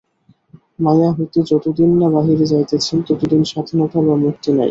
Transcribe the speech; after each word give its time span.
মায়া 0.79 1.09
হইতে 1.11 1.39
যতদিন 1.51 1.89
না 1.99 2.07
বাহিরে 2.15 2.45
যাইতেছেন, 2.51 2.97
ততদিন 3.07 3.41
স্বাধীনতা 3.51 3.97
বা 4.01 4.15
মুক্তি 4.23 4.49
নাই। 4.49 4.59